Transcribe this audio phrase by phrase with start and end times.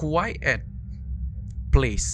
[0.00, 0.64] quiet
[1.68, 2.08] place,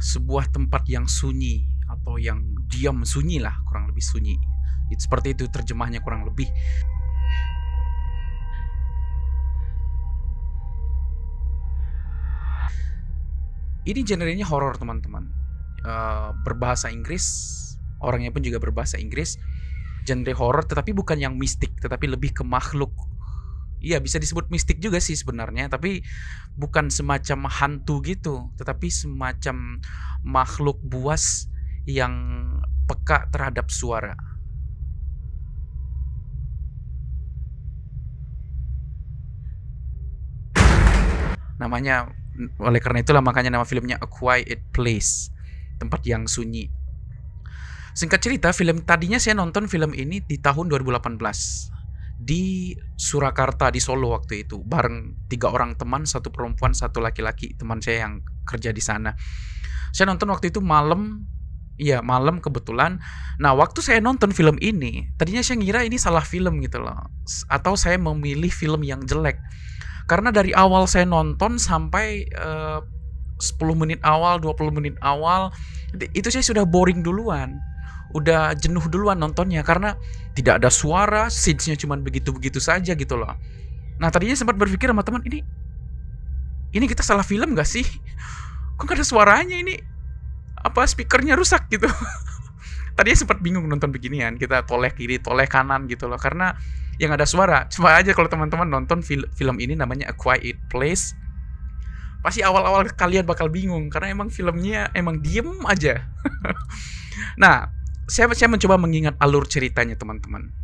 [0.00, 2.40] sebuah tempat yang sunyi atau yang
[2.72, 4.40] diam sunyi lah, kurang lebih sunyi.
[4.88, 6.48] Itu seperti itu terjemahnya kurang lebih.
[13.84, 15.28] Ini genrenya horor teman-teman.
[15.84, 17.28] Uh, berbahasa Inggris,
[18.00, 19.36] orangnya pun juga berbahasa Inggris.
[20.08, 22.90] Genre horor tetapi bukan yang mistik, tetapi lebih ke makhluk
[23.86, 26.02] Iya bisa disebut mistik juga sih sebenarnya, tapi
[26.58, 29.78] bukan semacam hantu gitu, tetapi semacam
[30.26, 31.46] makhluk buas
[31.86, 32.10] yang
[32.90, 34.18] peka terhadap suara.
[41.62, 42.10] Namanya
[42.58, 45.30] oleh karena itulah makanya nama filmnya A Quiet Place,
[45.78, 46.74] tempat yang sunyi.
[47.94, 51.75] Singkat cerita, film tadinya saya nonton film ini di tahun 2018
[52.16, 57.84] di Surakarta di Solo waktu itu bareng tiga orang teman satu perempuan satu laki-laki teman
[57.84, 59.12] saya yang kerja di sana
[59.92, 61.28] saya nonton waktu itu malam
[61.76, 63.04] Iya malam kebetulan.
[63.36, 67.12] Nah waktu saya nonton film ini, tadinya saya ngira ini salah film gitu loh,
[67.52, 69.36] atau saya memilih film yang jelek.
[70.08, 72.80] Karena dari awal saya nonton sampai uh,
[73.36, 75.52] 10 menit awal, 20 menit awal,
[76.16, 77.60] itu saya sudah boring duluan
[78.14, 79.98] udah jenuh duluan nontonnya karena
[80.36, 83.32] tidak ada suara, scenes-nya cuma begitu-begitu saja gitu loh.
[83.96, 85.40] Nah tadinya sempat berpikir sama teman ini,
[86.76, 87.84] ini kita salah film gak sih?
[88.76, 89.80] Kok gak ada suaranya ini?
[90.60, 91.88] Apa speakernya rusak gitu?
[92.96, 96.56] tadinya sempat bingung nonton beginian, kita toleh kiri, toleh kanan gitu loh, karena
[96.96, 97.68] yang ada suara.
[97.68, 101.12] Coba aja kalau teman-teman nonton fil film ini namanya A Quiet Place,
[102.24, 106.08] pasti awal-awal kalian bakal bingung karena emang filmnya emang diem aja.
[107.42, 107.68] nah,
[108.06, 110.54] saya saya mencoba mengingat alur ceritanya teman-teman.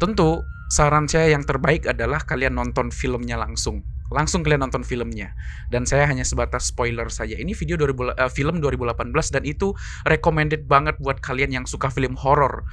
[0.00, 0.40] Tentu
[0.72, 3.84] saran saya yang terbaik adalah kalian nonton filmnya langsung.
[4.08, 5.36] Langsung kalian nonton filmnya.
[5.68, 7.36] Dan saya hanya sebatas spoiler saja.
[7.36, 9.76] Ini video 2000, uh, film 2018 dan itu
[10.08, 12.64] recommended banget buat kalian yang suka film horor.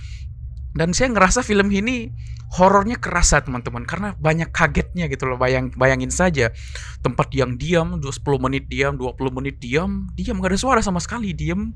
[0.72, 2.10] Dan saya ngerasa film ini
[2.58, 5.36] horornya kerasa teman-teman karena banyak kagetnya gitu loh.
[5.36, 6.56] Bayang bayangin saja
[7.04, 11.36] tempat yang diam 10 menit diam, 20 menit diam, diam gak ada suara sama sekali,
[11.36, 11.76] diam.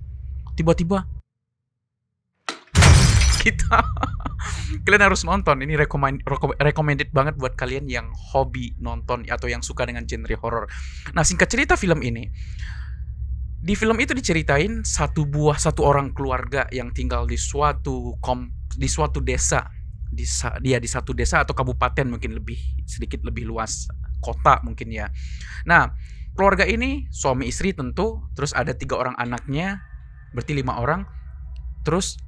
[0.56, 1.21] Tiba-tiba
[3.44, 3.82] kita
[4.88, 6.24] kalian harus nonton ini recommend
[6.60, 10.66] recommended banget buat kalian yang hobi nonton atau yang suka dengan genre horror.
[11.14, 12.30] Nah, singkat cerita film ini
[13.62, 18.90] di film itu diceritain satu buah satu orang keluarga yang tinggal di suatu kom, di
[18.90, 19.70] suatu desa
[20.12, 20.28] di
[20.60, 23.88] dia di satu desa atau kabupaten mungkin lebih sedikit lebih luas
[24.20, 25.08] kota mungkin ya.
[25.70, 25.94] Nah,
[26.36, 29.82] keluarga ini suami istri tentu, terus ada tiga orang anaknya,
[30.36, 31.08] berarti lima orang.
[31.82, 32.20] Terus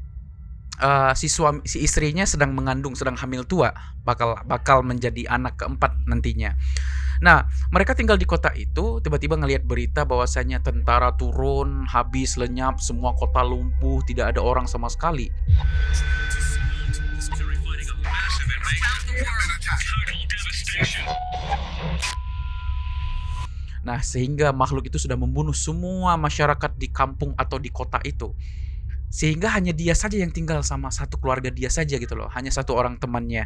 [0.82, 5.94] uh, si suami si istrinya sedang mengandung sedang hamil tua bakal bakal menjadi anak keempat
[6.10, 6.58] nantinya.
[7.24, 13.16] Nah, mereka tinggal di kota itu, tiba-tiba ngelihat berita bahwasanya tentara turun, habis lenyap, semua
[13.16, 15.32] kota lumpuh, tidak ada orang sama sekali.
[23.88, 28.36] Nah, sehingga makhluk itu sudah membunuh semua masyarakat di kampung atau di kota itu
[29.14, 32.34] sehingga hanya dia saja yang tinggal sama satu keluarga dia saja gitu loh.
[32.34, 33.46] Hanya satu orang temannya.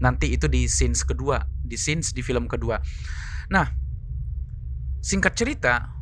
[0.00, 1.44] Nanti itu di scenes kedua.
[1.60, 2.80] Di scenes di film kedua.
[3.52, 3.68] Nah
[5.04, 5.92] singkat cerita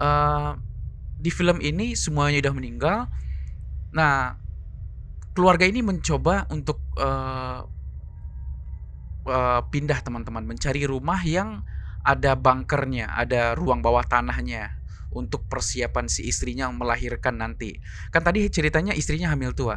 [0.00, 0.56] uh,
[1.20, 2.98] di film ini semuanya udah meninggal.
[3.92, 4.40] Nah
[5.36, 7.60] keluarga ini mencoba untuk uh,
[9.28, 10.48] uh, pindah teman-teman.
[10.48, 11.60] Mencari rumah yang
[12.04, 14.80] ada bunkernya, ada ruang bawah tanahnya
[15.10, 17.74] untuk persiapan si istrinya melahirkan nanti.
[18.14, 19.74] Kan tadi ceritanya istrinya hamil tua.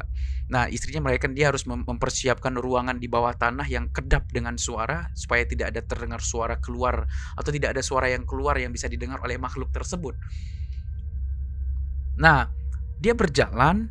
[0.50, 5.42] Nah, istrinya melahirkan dia harus mempersiapkan ruangan di bawah tanah yang kedap dengan suara supaya
[5.50, 9.42] tidak ada terdengar suara keluar atau tidak ada suara yang keluar yang bisa didengar oleh
[9.42, 10.14] makhluk tersebut.
[12.22, 12.46] Nah,
[13.02, 13.90] dia berjalan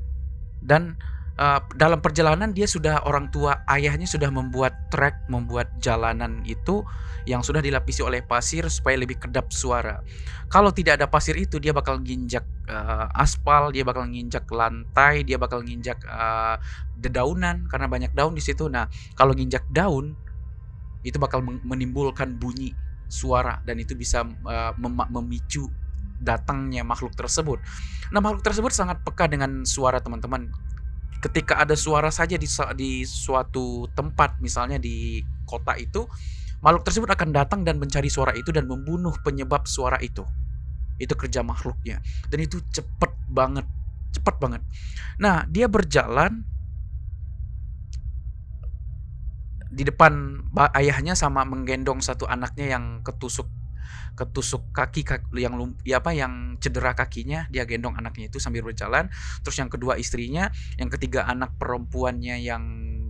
[0.62, 0.94] dan
[1.38, 6.84] uh, dalam perjalanan dia sudah orang tua ayahnya sudah membuat trek membuat jalanan itu
[7.24, 10.02] yang sudah dilapisi oleh pasir supaya lebih kedap suara.
[10.50, 15.38] Kalau tidak ada pasir itu dia bakal nginjak uh, aspal, dia bakal nginjak lantai, dia
[15.38, 16.58] bakal nginjak uh,
[16.98, 18.66] dedaunan karena banyak daun di situ.
[18.66, 20.18] Nah, kalau nginjak daun
[21.02, 22.74] itu bakal menimbulkan bunyi
[23.10, 25.70] suara dan itu bisa uh, mem memicu
[26.22, 27.58] datangnya makhluk tersebut.
[28.14, 30.50] Nah, makhluk tersebut sangat peka dengan suara teman-teman
[31.22, 36.02] ketika ada suara saja di di suatu tempat misalnya di kota itu
[36.62, 40.26] makhluk tersebut akan datang dan mencari suara itu dan membunuh penyebab suara itu.
[40.98, 42.02] Itu kerja makhluknya.
[42.26, 43.66] Dan itu cepet banget
[44.12, 44.62] cepet banget.
[45.18, 46.44] Nah dia berjalan
[49.72, 50.44] di depan
[50.76, 53.48] ayahnya sama menggendong satu anaknya yang ketusuk
[54.12, 55.04] ketusuk kaki,
[55.40, 59.08] yang ya apa yang cedera kakinya dia gendong anaknya itu sambil berjalan.
[59.40, 62.62] Terus yang kedua istrinya yang ketiga anak perempuannya yang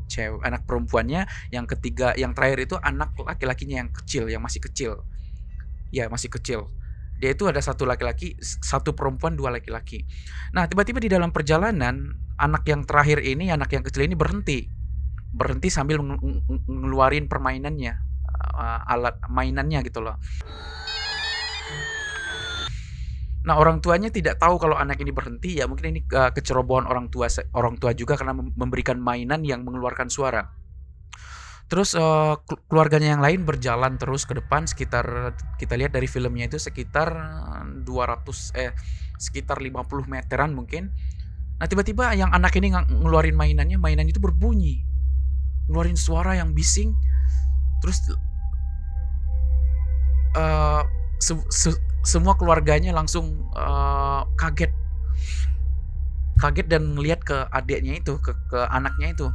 [0.06, 5.02] cewek anak perempuannya yang ketiga yang terakhir itu anak laki-lakinya yang kecil yang masih kecil.
[5.90, 6.70] Ya masih kecil.
[7.18, 10.06] Dia itu ada satu laki-laki satu perempuan dua laki-laki.
[10.54, 14.70] Nah tiba-tiba di dalam perjalanan anak yang terakhir ini anak yang kecil ini berhenti.
[15.32, 15.98] Berhenti sambil
[16.68, 18.12] ngeluarin permainannya
[18.88, 20.18] alat mainannya gitu loh
[23.42, 27.10] Nah orang tuanya tidak tahu kalau anak ini berhenti ya mungkin ini uh, kecerobohan orang
[27.10, 27.26] tua
[27.58, 30.46] orang tua juga karena memberikan mainan yang mengeluarkan suara.
[31.66, 32.38] Terus uh,
[32.70, 37.10] keluarganya yang lain berjalan terus ke depan sekitar kita lihat dari filmnya itu sekitar
[37.82, 38.70] 200 eh
[39.18, 40.94] sekitar 50 meteran mungkin.
[41.58, 44.92] Nah tiba-tiba yang anak ini ngeluarin mainannya, mainan itu berbunyi
[45.70, 46.94] ngeluarin suara yang bising
[47.82, 47.98] terus
[50.38, 50.82] uh,
[51.22, 51.70] se se
[52.02, 54.74] semua keluarganya langsung uh, kaget.
[56.42, 59.28] Kaget dan ngelihat ke adiknya itu ke ke anaknya itu.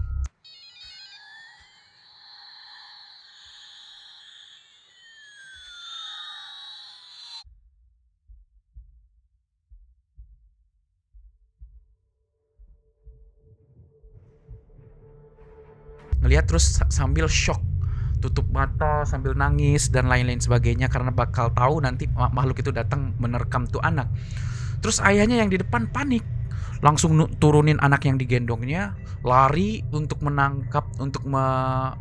[16.19, 17.66] Ngelihat terus sambil shock
[18.17, 23.69] tutup mata sambil nangis dan lain-lain sebagainya karena bakal tahu nanti makhluk itu datang menerkam
[23.69, 24.09] tuh anak.
[24.81, 26.25] Terus ayahnya yang di depan panik,
[26.81, 28.93] langsung turunin anak yang digendongnya,
[29.25, 31.45] lari untuk menangkap untuk me,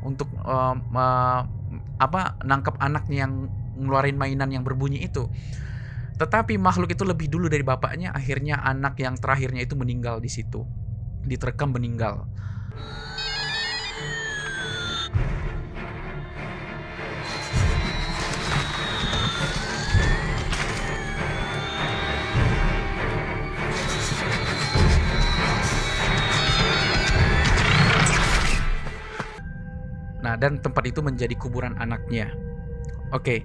[0.04, 1.06] untuk uh, me,
[1.96, 5.28] apa nangkap anaknya yang ngeluarin mainan yang berbunyi itu.
[6.16, 10.64] Tetapi makhluk itu lebih dulu dari bapaknya, akhirnya anak yang terakhirnya itu meninggal di situ.
[11.24, 12.24] Diterekam meninggal.
[30.36, 32.32] Dan tempat itu menjadi kuburan anaknya.
[33.12, 33.44] Oke.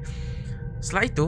[0.82, 1.28] Setelah itu,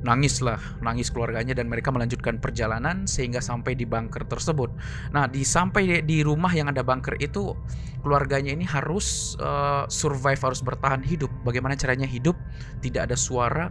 [0.00, 4.72] nangislah, nangis keluarganya dan mereka melanjutkan perjalanan sehingga sampai di bunker tersebut.
[5.12, 7.52] Nah, di sampai di rumah yang ada bunker itu
[8.00, 11.28] keluarganya ini harus uh, survive, harus bertahan hidup.
[11.44, 12.36] Bagaimana caranya hidup?
[12.80, 13.68] Tidak ada suara,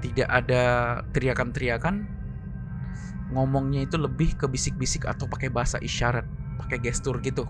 [0.00, 0.62] tidak ada
[1.12, 2.08] teriakan-teriakan.
[3.28, 6.24] Ngomongnya itu lebih ke bisik-bisik atau pakai bahasa isyarat,
[6.64, 7.44] pakai gestur gitu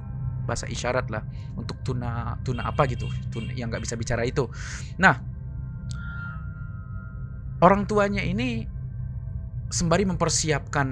[0.48, 1.20] bahasa isyarat lah
[1.60, 4.48] untuk tuna tuna apa gitu tuna yang nggak bisa bicara itu.
[4.96, 5.20] Nah
[7.60, 8.64] orang tuanya ini
[9.68, 10.88] sembari mempersiapkan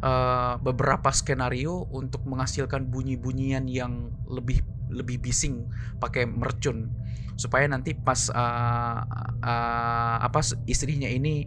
[0.00, 5.66] uh, beberapa skenario untuk menghasilkan bunyi-bunyian yang lebih lebih bising
[5.98, 6.88] pakai mercun
[7.36, 9.00] supaya nanti pas uh,
[9.44, 11.44] uh, apa istrinya ini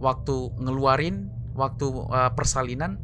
[0.00, 2.96] waktu ngeluarin waktu uh, persalinan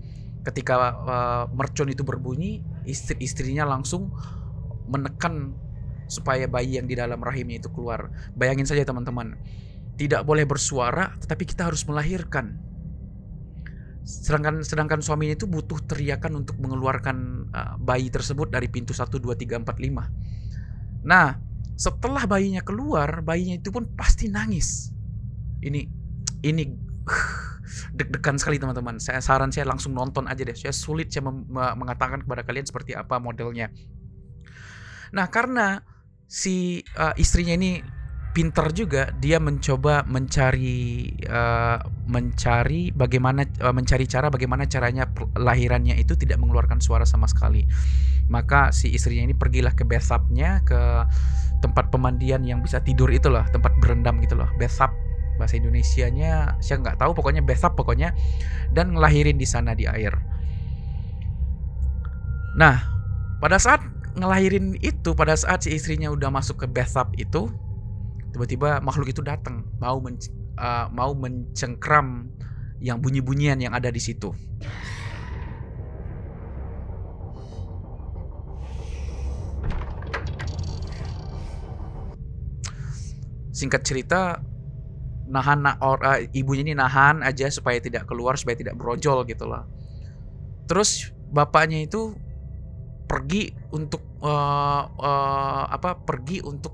[0.46, 4.10] ketika uh, mercon itu berbunyi istri-istrinya langsung
[4.88, 5.54] menekan
[6.10, 8.12] supaya bayi yang di dalam rahimnya itu keluar.
[8.36, 9.38] Bayangin saja teman-teman,
[9.96, 12.60] tidak boleh bersuara, tetapi kita harus melahirkan.
[14.02, 19.22] Sedangkan sedangkan suaminya itu butuh teriakan untuk mengeluarkan uh, bayi tersebut dari pintu 1 2
[19.22, 21.06] 3 4 5.
[21.06, 21.38] Nah,
[21.78, 24.90] setelah bayinya keluar, bayinya itu pun pasti nangis.
[25.62, 25.80] Ini
[26.42, 26.62] ini
[27.94, 28.98] deg-degan sekali teman-teman.
[28.98, 30.56] Saya saran saya langsung nonton aja deh.
[30.56, 33.70] Saya sulit saya mengatakan kepada kalian seperti apa modelnya.
[35.12, 35.84] Nah, karena
[36.24, 37.84] si uh, istrinya ini
[38.32, 41.76] pinter juga, dia mencoba mencari uh,
[42.08, 45.04] mencari bagaimana uh, mencari cara bagaimana caranya
[45.36, 47.68] lahirannya itu tidak mengeluarkan suara sama sekali.
[48.32, 50.80] Maka si istrinya ini pergilah ke bathtubnya ke
[51.60, 54.90] tempat pemandian yang bisa tidur itulah, tempat berendam gitu loh, bathtub
[55.42, 58.14] bahasa Indonesianya saya nggak tahu pokoknya bathtub pokoknya
[58.70, 60.14] dan ngelahirin di sana di air.
[62.54, 62.78] Nah,
[63.42, 63.82] pada saat
[64.14, 67.50] ngelahirin itu, pada saat si istrinya udah masuk ke bathtub itu,
[68.30, 70.14] tiba-tiba makhluk itu datang mau men,
[70.62, 72.30] uh, mau mencengkram
[72.78, 74.30] yang bunyi-bunyian yang ada di situ.
[83.52, 84.42] Singkat cerita,
[85.28, 89.46] nahan na or, uh, ibunya ini nahan aja supaya tidak keluar supaya tidak brojol gitu
[89.46, 89.66] loh
[90.66, 92.14] terus bapaknya itu
[93.12, 96.72] pergi untuk uh, uh, apa pergi untuk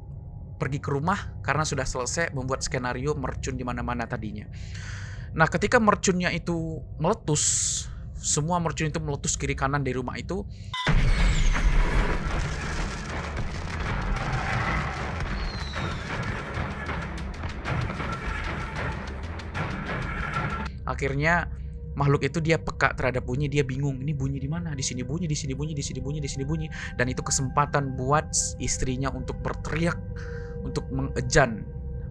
[0.58, 4.46] pergi ke rumah karena sudah selesai membuat skenario mercun di mana-mana tadinya.
[5.34, 7.86] Nah ketika mercunnya itu meletus
[8.18, 10.42] semua mercun itu meletus kiri kanan dari rumah itu
[20.98, 21.46] akhirnya
[21.94, 24.74] makhluk itu dia peka terhadap bunyi dia bingung ini bunyi di mana?
[24.74, 26.66] Di sini bunyi di sini bunyi di sini bunyi di sini bunyi.
[26.98, 29.98] Dan itu kesempatan buat istrinya untuk berteriak
[30.66, 31.62] untuk mengejan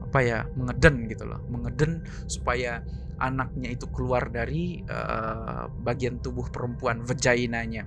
[0.08, 2.00] apa ya mengeden gitu loh mengeden
[2.32, 2.80] supaya
[3.20, 7.84] anaknya itu keluar dari uh, bagian tubuh perempuan vaginanya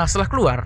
[0.00, 0.64] Nah setelah keluar,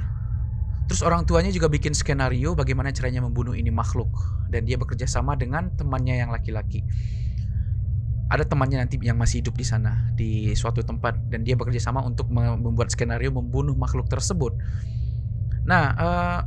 [0.86, 4.14] terus orang tuanya juga bikin skenario bagaimana caranya membunuh ini makhluk
[4.46, 6.86] dan dia bekerja sama dengan temannya yang laki-laki.
[8.30, 12.06] Ada temannya nanti yang masih hidup di sana di suatu tempat dan dia bekerja sama
[12.06, 14.54] untuk membuat skenario membunuh makhluk tersebut.
[15.66, 16.40] Nah, uh,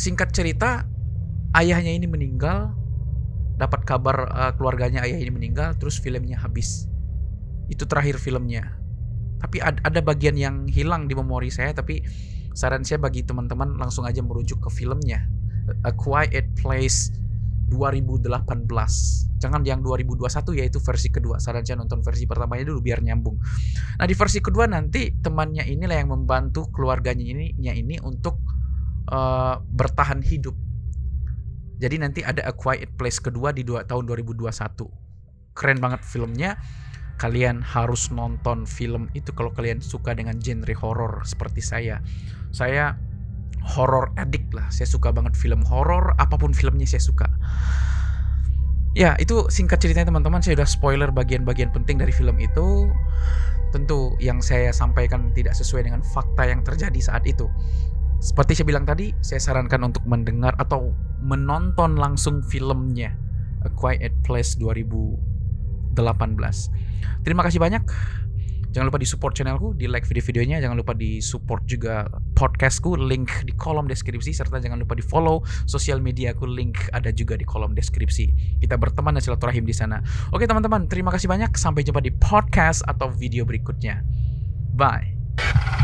[0.00, 0.88] singkat cerita,
[1.60, 2.72] ayahnya ini meninggal,
[3.60, 6.88] dapat kabar uh, keluarganya ayah ini meninggal, terus filmnya habis.
[7.68, 8.85] Itu terakhir filmnya
[9.36, 12.00] tapi ada, ada bagian yang hilang di memori saya tapi
[12.56, 15.28] saran saya bagi teman-teman langsung aja merujuk ke filmnya.
[15.82, 17.10] A Quiet Place
[17.68, 18.30] 2018
[19.36, 21.36] jangan yang 2021 yaitu versi kedua.
[21.36, 23.36] Saran saya nonton versi pertamanya dulu biar nyambung.
[24.00, 28.40] Nah di versi kedua nanti temannya inilah yang membantu keluarganya ini ini untuk
[29.12, 30.56] uh, bertahan hidup.
[31.76, 34.48] Jadi nanti ada A Quiet Place kedua di dua, tahun 2021
[35.56, 36.60] keren banget filmnya
[37.16, 42.04] kalian harus nonton film itu kalau kalian suka dengan genre horor seperti saya.
[42.52, 42.96] Saya
[43.64, 44.68] horror addict lah.
[44.68, 47.26] Saya suka banget film horor, apa pun filmnya saya suka.
[48.96, 52.88] Ya, itu singkat ceritanya teman-teman, saya udah spoiler bagian-bagian penting dari film itu.
[53.74, 57.44] Tentu yang saya sampaikan tidak sesuai dengan fakta yang terjadi saat itu.
[58.24, 63.12] Seperti saya bilang tadi, saya sarankan untuk mendengar atau menonton langsung filmnya
[63.60, 65.35] A Quiet Place 2000 18.
[67.24, 67.84] Terima kasih banyak.
[68.76, 72.04] Jangan lupa di support channelku, di like video-videonya, jangan lupa di support juga
[72.36, 77.40] podcastku, link di kolom deskripsi, serta jangan lupa di follow sosial mediaku, link ada juga
[77.40, 78.60] di kolom deskripsi.
[78.60, 80.04] Kita berteman dan silaturahim di sana.
[80.28, 81.56] Oke teman-teman, terima kasih banyak.
[81.56, 84.04] Sampai jumpa di podcast atau video berikutnya.
[84.76, 85.75] Bye.